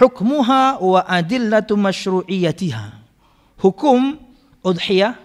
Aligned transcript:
hukmuha 0.00 0.80
wa 0.80 1.00
adillatu 1.04 1.76
masyru'iyatiha. 1.76 2.96
Hukum 3.60 4.16
udhiyah 4.64 5.20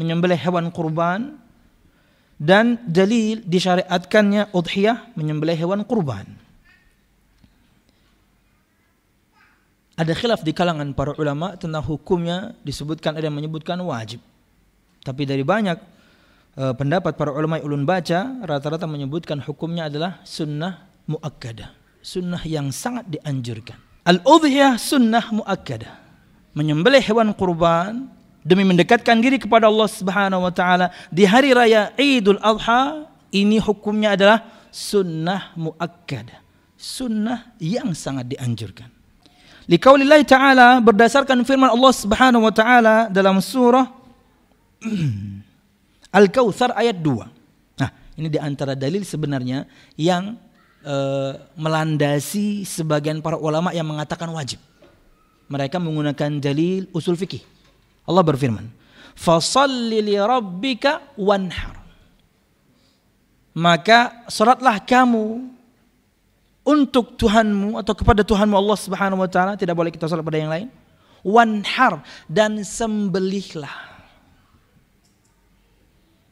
menyembelih 0.00 0.40
hewan 0.40 0.72
kurban 0.72 1.36
dan 2.40 2.80
dalil 2.88 3.44
disyariatkannya 3.44 4.56
udhiyah 4.56 5.12
menyembelih 5.12 5.54
hewan 5.60 5.84
kurban. 5.84 6.24
Ada 9.94 10.10
khilaf 10.10 10.42
di 10.42 10.50
kalangan 10.50 10.90
para 10.90 11.14
ulama 11.14 11.54
tentang 11.54 11.84
hukumnya 11.86 12.56
disebutkan 12.66 13.14
ada 13.14 13.30
yang 13.30 13.36
menyebutkan 13.38 13.78
wajib. 13.78 14.18
Tapi 15.06 15.22
dari 15.22 15.46
banyak 15.46 15.78
uh, 16.58 16.74
pendapat 16.74 17.14
para 17.14 17.30
ulama 17.30 17.62
ulun 17.62 17.86
baca 17.86 18.42
rata-rata 18.42 18.90
menyebutkan 18.90 19.38
hukumnya 19.38 19.86
adalah 19.86 20.18
sunnah 20.26 20.82
muakkadah, 21.06 21.70
sunnah 22.02 22.42
yang 22.42 22.74
sangat 22.74 23.06
dianjurkan. 23.06 23.93
Al-udhiyah 24.04 24.76
sunnah 24.76 25.24
muakkadah. 25.32 26.04
Menyembelih 26.52 27.00
hewan 27.02 27.32
kurban 27.32 28.06
demi 28.44 28.62
mendekatkan 28.62 29.18
diri 29.18 29.40
kepada 29.40 29.66
Allah 29.66 29.88
Subhanahu 29.88 30.44
wa 30.44 30.52
taala 30.52 30.92
di 31.08 31.24
hari 31.24 31.56
raya 31.56 31.90
Idul 31.96 32.38
Adha 32.38 33.08
ini 33.32 33.58
hukumnya 33.58 34.14
adalah 34.14 34.44
sunnah 34.68 35.56
muakkadah. 35.56 36.44
Sunnah 36.76 37.56
yang 37.56 37.96
sangat 37.96 38.28
dianjurkan. 38.28 38.92
Liqaulillah 39.64 40.20
ta'ala 40.28 40.84
berdasarkan 40.84 41.40
firman 41.48 41.72
Allah 41.72 41.92
Subhanahu 41.96 42.44
wa 42.44 42.52
taala 42.52 43.08
dalam 43.08 43.40
surah 43.40 43.88
Al-Kautsar 46.20 46.76
ayat 46.76 47.00
2. 47.00 47.80
Nah, 47.80 47.90
ini 48.20 48.28
di 48.28 48.36
antara 48.36 48.76
dalil 48.76 49.02
sebenarnya 49.08 49.64
yang 49.96 50.36
uh, 50.84 51.40
melandasi 51.56 52.62
sebagian 52.68 53.24
para 53.24 53.40
ulama 53.40 53.72
yang 53.72 53.88
mengatakan 53.88 54.28
wajib. 54.30 54.60
Mereka 55.48 55.76
menggunakan 55.80 56.40
dalil 56.40 56.88
usul 56.92 57.16
fikih. 57.16 57.42
Allah 58.04 58.24
berfirman, 58.24 58.68
"Fashalli 59.16 60.00
li 60.04 60.16
rabbika 60.16 61.16
wanhar." 61.16 61.80
Maka 63.54 64.26
salatlah 64.28 64.82
kamu 64.82 65.54
untuk 66.64 67.14
Tuhanmu 67.20 67.76
atau 67.78 67.94
kepada 67.94 68.24
Tuhanmu 68.24 68.56
Allah 68.56 68.78
Subhanahu 68.80 69.22
wa 69.22 69.30
taala, 69.30 69.52
tidak 69.54 69.76
boleh 69.76 69.92
kita 69.92 70.08
salat 70.08 70.24
pada 70.24 70.40
yang 70.40 70.50
lain. 70.50 70.68
Wanhar 71.24 72.04
dan 72.26 72.60
sembelihlah. 72.64 73.94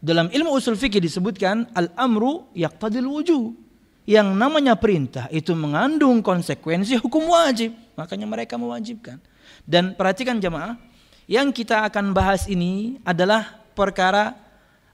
Dalam 0.03 0.35
ilmu 0.35 0.51
usul 0.59 0.75
fikih 0.75 0.99
disebutkan 0.99 1.71
al-amru 1.79 2.51
yaqtadil 2.59 3.07
wujub. 3.07 3.55
Yang 4.03 4.29
namanya 4.35 4.75
perintah 4.75 5.31
itu 5.31 5.55
mengandung 5.55 6.21
konsekuensi 6.21 6.99
hukum 6.99 7.31
wajib. 7.31 7.75
Makanya 7.95 8.27
mereka 8.27 8.59
mewajibkan. 8.59 9.23
Dan 9.63 9.95
perhatikan 9.95 10.43
jemaah, 10.43 10.75
yang 11.31 11.55
kita 11.55 11.87
akan 11.87 12.11
bahas 12.11 12.51
ini 12.51 12.99
adalah 13.07 13.63
perkara 13.79 14.35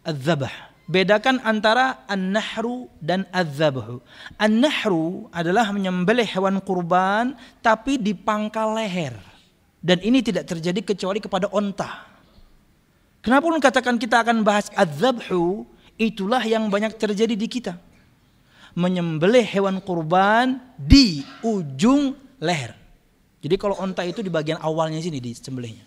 az-zabah 0.05 0.69
bedakan 0.89 1.39
antara 1.45 2.03
an-nahru 2.09 2.89
dan 2.99 3.29
az-zabhu. 3.29 4.01
An-nahru 4.41 5.29
adalah 5.31 5.69
menyembelih 5.71 6.25
hewan 6.25 6.59
kurban 6.65 7.37
tapi 7.61 8.01
di 8.01 8.17
pangkal 8.17 8.73
leher. 8.75 9.15
Dan 9.79 10.03
ini 10.03 10.25
tidak 10.25 10.49
terjadi 10.49 10.81
kecuali 10.83 11.23
kepada 11.23 11.47
onta. 11.55 12.09
Kenapa 13.23 13.47
pun 13.47 13.61
katakan 13.63 13.95
kita 14.01 14.25
akan 14.25 14.43
bahas 14.43 14.73
az-zabhu, 14.75 15.69
itulah 16.01 16.43
yang 16.43 16.67
banyak 16.67 16.97
terjadi 16.97 17.37
di 17.37 17.47
kita. 17.47 17.77
Menyembelih 18.77 19.45
hewan 19.47 19.81
kurban 19.81 20.61
di 20.77 21.25
ujung 21.41 22.17
leher. 22.43 22.77
Jadi 23.39 23.55
kalau 23.55 23.79
onta 23.79 24.03
itu 24.03 24.21
di 24.21 24.29
bagian 24.29 24.59
awalnya 24.59 24.99
sini 24.99 25.23
disembelihnya. 25.23 25.87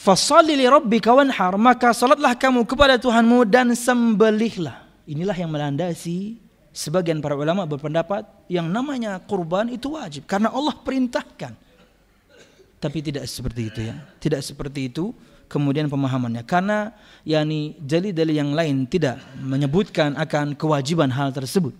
Fasalli 0.00 0.56
li 0.56 0.64
rabbika 0.64 1.12
wanhar, 1.12 1.60
maka 1.60 1.92
salatlah 1.92 2.32
kamu 2.32 2.64
kepada 2.64 2.96
Tuhanmu 2.96 3.44
dan 3.44 3.76
sembelihlah. 3.76 4.88
Inilah 5.04 5.36
yang 5.36 5.52
melandasi 5.52 6.40
sebagian 6.72 7.20
para 7.20 7.36
ulama 7.36 7.68
berpendapat 7.68 8.24
yang 8.48 8.64
namanya 8.70 9.20
kurban 9.20 9.68
itu 9.68 9.92
wajib 9.94 10.24
karena 10.24 10.48
Allah 10.48 10.72
perintahkan. 10.72 11.52
Tapi 12.80 12.98
tidak 13.04 13.28
seperti 13.28 13.62
itu 13.68 13.80
ya. 13.92 13.96
Tidak 14.16 14.40
seperti 14.40 14.88
itu 14.88 15.12
kemudian 15.50 15.90
pemahamannya 15.90 16.46
karena 16.46 16.94
yakni 17.26 17.74
dalil-dalil 17.82 18.36
yang 18.38 18.50
lain 18.54 18.86
tidak 18.86 19.18
menyebutkan 19.42 20.14
akan 20.14 20.54
kewajiban 20.54 21.10
hal 21.10 21.34
tersebut. 21.34 21.74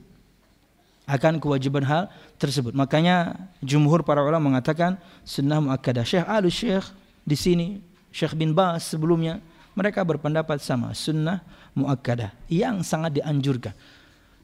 Akan 1.06 1.38
kewajiban 1.38 1.86
hal 1.86 2.10
tersebut. 2.38 2.75
Makanya 2.75 3.48
jumhur 3.62 4.03
para 4.03 4.22
ulama 4.22 4.50
mengatakan 4.50 4.98
sunnah 5.22 5.62
muakkadah. 5.62 6.03
Syekh 6.03 6.26
Al 6.26 6.44
Syekh 6.50 6.86
di 7.22 7.36
sini 7.38 7.69
Syekh 8.10 8.34
bin 8.34 8.50
Bas 8.50 8.91
sebelumnya 8.91 9.38
mereka 9.78 10.03
berpendapat 10.03 10.59
sama 10.59 10.91
sunnah 10.92 11.42
muakkadah 11.78 12.34
yang 12.50 12.82
sangat 12.82 13.22
dianjurkan 13.22 13.75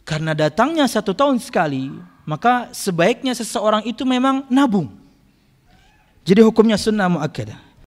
karena 0.06 0.32
datangnya 0.38 0.86
satu 0.86 1.10
tahun 1.10 1.42
sekali 1.42 1.90
maka 2.22 2.70
sebaiknya 2.70 3.34
seseorang 3.34 3.82
itu 3.82 4.06
memang 4.06 4.46
nabung 4.46 4.86
jadi 6.22 6.46
hukumnya 6.46 6.78
sunnah 6.78 7.10
muakkadah 7.10 7.58